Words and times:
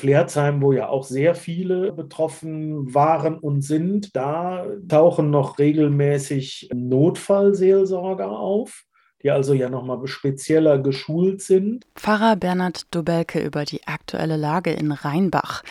Flerzheim, 0.00 0.60
wo 0.62 0.72
ja 0.72 0.88
auch 0.88 1.04
sehr 1.04 1.34
viele 1.34 1.92
betroffen 1.92 2.94
waren 2.94 3.38
und 3.38 3.62
sind, 3.62 4.16
da 4.16 4.66
tauchen 4.88 5.30
noch 5.30 5.58
regelmäßig 5.58 6.70
Notfallseelsorger 6.72 8.30
auf 8.30 8.86
die 9.22 9.30
also 9.30 9.52
ja 9.52 9.68
nochmal 9.68 10.06
spezieller 10.06 10.78
geschult 10.78 11.42
sind. 11.42 11.84
Pfarrer 11.94 12.36
Bernhard 12.36 12.86
Dobelke 12.94 13.40
über 13.40 13.64
die 13.64 13.86
aktuelle 13.86 14.36
Lage 14.36 14.72
in 14.72 14.92
Rheinbach. 14.92 15.62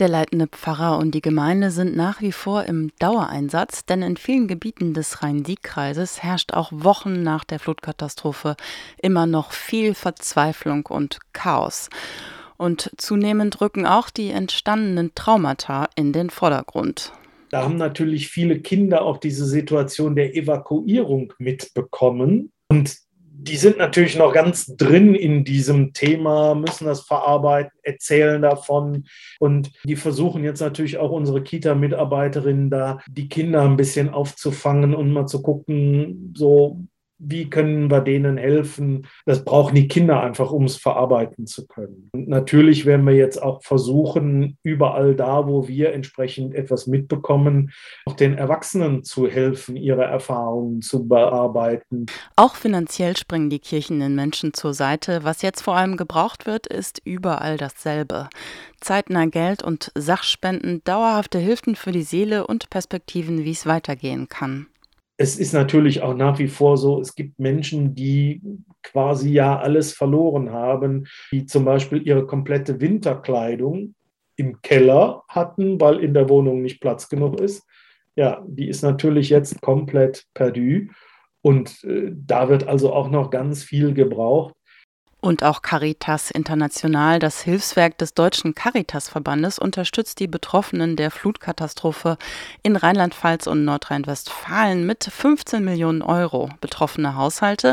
Der 0.00 0.08
leitende 0.08 0.48
Pfarrer 0.48 0.98
und 0.98 1.12
die 1.12 1.20
Gemeinde 1.20 1.70
sind 1.70 1.94
nach 1.94 2.20
wie 2.20 2.32
vor 2.32 2.64
im 2.64 2.90
Dauereinsatz, 2.98 3.84
denn 3.84 4.02
in 4.02 4.16
vielen 4.16 4.48
Gebieten 4.48 4.92
des 4.92 5.22
Rhein-Sieg-Kreises 5.22 6.22
herrscht 6.22 6.52
auch 6.52 6.70
Wochen 6.72 7.22
nach 7.22 7.44
der 7.44 7.60
Flutkatastrophe 7.60 8.56
immer 9.00 9.26
noch 9.26 9.52
viel 9.52 9.94
Verzweiflung 9.94 10.86
und 10.86 11.20
Chaos. 11.32 11.90
Und 12.56 12.90
zunehmend 12.96 13.60
rücken 13.60 13.86
auch 13.86 14.10
die 14.10 14.30
entstandenen 14.30 15.12
Traumata 15.14 15.88
in 15.96 16.12
den 16.12 16.30
Vordergrund. 16.30 17.12
Da 17.50 17.62
haben 17.62 17.76
natürlich 17.76 18.28
viele 18.28 18.60
Kinder 18.60 19.02
auch 19.02 19.18
diese 19.18 19.46
Situation 19.46 20.16
der 20.16 20.34
Evakuierung 20.34 21.32
mitbekommen. 21.38 22.52
Und 22.68 22.96
die 23.36 23.56
sind 23.56 23.78
natürlich 23.78 24.16
noch 24.16 24.32
ganz 24.32 24.74
drin 24.76 25.14
in 25.14 25.44
diesem 25.44 25.92
Thema, 25.92 26.54
müssen 26.54 26.86
das 26.86 27.02
verarbeiten, 27.02 27.72
erzählen 27.82 28.40
davon. 28.40 29.04
Und 29.38 29.70
die 29.84 29.96
versuchen 29.96 30.44
jetzt 30.44 30.60
natürlich 30.60 30.98
auch 30.98 31.10
unsere 31.10 31.42
Kita-Mitarbeiterinnen 31.42 32.70
da, 32.70 32.98
die 33.06 33.28
Kinder 33.28 33.62
ein 33.62 33.76
bisschen 33.76 34.08
aufzufangen 34.08 34.94
und 34.94 35.12
mal 35.12 35.26
zu 35.26 35.42
gucken, 35.42 36.32
so 36.36 36.80
wie 37.18 37.48
können 37.48 37.90
wir 37.90 38.00
denen 38.00 38.36
helfen? 38.36 39.06
Das 39.24 39.44
brauchen 39.44 39.74
die 39.74 39.88
Kinder 39.88 40.20
einfach, 40.22 40.50
um 40.50 40.64
es 40.64 40.76
verarbeiten 40.76 41.46
zu 41.46 41.66
können. 41.66 42.10
Und 42.12 42.28
natürlich 42.28 42.86
werden 42.86 43.06
wir 43.06 43.14
jetzt 43.14 43.40
auch 43.42 43.62
versuchen, 43.62 44.58
überall 44.62 45.14
da, 45.14 45.46
wo 45.46 45.68
wir 45.68 45.92
entsprechend 45.92 46.54
etwas 46.54 46.86
mitbekommen, 46.86 47.72
auch 48.06 48.14
den 48.14 48.34
Erwachsenen 48.34 49.04
zu 49.04 49.28
helfen, 49.28 49.76
ihre 49.76 50.04
Erfahrungen 50.04 50.82
zu 50.82 51.06
bearbeiten. 51.06 52.06
Auch 52.36 52.56
finanziell 52.56 53.16
springen 53.16 53.50
die 53.50 53.60
Kirchen 53.60 54.00
den 54.00 54.14
Menschen 54.14 54.52
zur 54.52 54.74
Seite. 54.74 55.20
Was 55.22 55.42
jetzt 55.42 55.62
vor 55.62 55.76
allem 55.76 55.96
gebraucht 55.96 56.46
wird, 56.46 56.66
ist 56.66 57.00
überall 57.04 57.56
dasselbe. 57.56 58.28
Zeitnah 58.80 59.26
Geld 59.26 59.62
und 59.62 59.92
Sachspenden, 59.94 60.82
dauerhafte 60.84 61.38
Hilfen 61.38 61.74
für 61.74 61.92
die 61.92 62.02
Seele 62.02 62.46
und 62.46 62.68
Perspektiven, 62.70 63.44
wie 63.44 63.52
es 63.52 63.66
weitergehen 63.66 64.28
kann 64.28 64.66
es 65.16 65.38
ist 65.38 65.52
natürlich 65.52 66.02
auch 66.02 66.14
nach 66.14 66.38
wie 66.38 66.48
vor 66.48 66.76
so, 66.76 67.00
es 67.00 67.14
gibt 67.14 67.38
Menschen, 67.38 67.94
die 67.94 68.42
quasi 68.82 69.30
ja 69.30 69.58
alles 69.58 69.92
verloren 69.92 70.50
haben, 70.50 71.06
die 71.32 71.46
zum 71.46 71.64
Beispiel 71.64 72.06
ihre 72.06 72.26
komplette 72.26 72.80
Winterkleidung 72.80 73.94
im 74.36 74.60
Keller 74.62 75.22
hatten, 75.28 75.80
weil 75.80 76.00
in 76.00 76.14
der 76.14 76.28
Wohnung 76.28 76.62
nicht 76.62 76.80
Platz 76.80 77.08
genug 77.08 77.40
ist. 77.40 77.64
Ja, 78.16 78.44
die 78.46 78.68
ist 78.68 78.82
natürlich 78.82 79.28
jetzt 79.28 79.60
komplett 79.60 80.24
perdu. 80.34 80.88
Und 81.42 81.84
äh, 81.84 82.10
da 82.12 82.48
wird 82.48 82.66
also 82.66 82.92
auch 82.92 83.08
noch 83.08 83.30
ganz 83.30 83.62
viel 83.62 83.92
gebraucht. 83.94 84.54
Und 85.24 85.42
auch 85.42 85.62
Caritas 85.62 86.30
International, 86.30 87.18
das 87.18 87.40
Hilfswerk 87.40 87.96
des 87.96 88.12
Deutschen 88.12 88.54
Caritas-Verbandes, 88.54 89.58
unterstützt 89.58 90.20
die 90.20 90.26
Betroffenen 90.26 90.96
der 90.96 91.10
Flutkatastrophe 91.10 92.18
in 92.62 92.76
Rheinland-Pfalz 92.76 93.46
und 93.46 93.64
Nordrhein-Westfalen 93.64 94.84
mit 94.84 95.02
15 95.02 95.64
Millionen 95.64 96.02
Euro. 96.02 96.50
Betroffene 96.60 97.16
Haushalte 97.16 97.72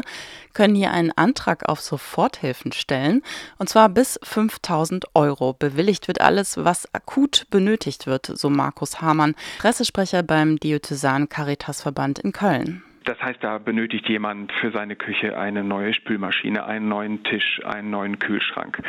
können 0.54 0.76
hier 0.76 0.92
einen 0.92 1.12
Antrag 1.12 1.68
auf 1.68 1.82
Soforthilfen 1.82 2.72
stellen, 2.72 3.22
und 3.58 3.68
zwar 3.68 3.90
bis 3.90 4.18
5000 4.24 5.14
Euro. 5.14 5.52
Bewilligt 5.52 6.08
wird 6.08 6.22
alles, 6.22 6.56
was 6.56 6.88
akut 6.94 7.48
benötigt 7.50 8.08
wird, 8.08 8.32
so 8.34 8.50
Markus 8.50 9.02
Hamann, 9.02 9.36
Pressesprecher 9.60 10.24
beim 10.24 10.58
Diözesan 10.58 11.28
Caritas-Verband 11.28 12.20
in 12.20 12.32
Köln. 12.32 12.82
Das 13.04 13.20
heißt, 13.22 13.44
da 13.44 13.58
benötigt 13.58 14.08
jemand 14.10 14.52
für 14.54 14.72
seine 14.72 14.96
Küche 14.96 15.38
eine 15.38 15.64
neue 15.64 15.94
Spülmaschine, 15.94 16.66
einen 16.66 16.88
neuen 16.88 17.24
Tisch, 17.24 17.60
einen 17.66 17.90
neuen 17.90 18.20
Kühlschrank. 18.20 18.82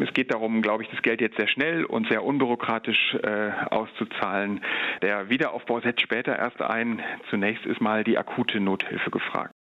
Es 0.00 0.12
geht 0.14 0.32
darum, 0.32 0.62
glaube 0.62 0.82
ich, 0.82 0.88
das 0.90 1.02
Geld 1.02 1.20
jetzt 1.20 1.36
sehr 1.36 1.48
schnell 1.48 1.84
und 1.84 2.08
sehr 2.08 2.24
unbürokratisch 2.24 3.14
äh, 3.22 3.50
auszuzahlen. 3.70 4.62
Der 5.02 5.28
Wiederaufbau 5.28 5.80
setzt 5.80 6.00
später 6.00 6.38
erst 6.38 6.62
ein. 6.62 7.02
Zunächst 7.28 7.66
ist 7.66 7.80
mal 7.80 8.02
die 8.02 8.16
akute 8.16 8.60
Nothilfe 8.60 9.10
gefragt. 9.10 9.52